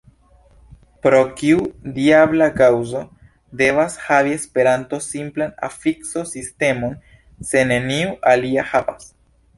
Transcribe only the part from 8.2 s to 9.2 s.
alia havas?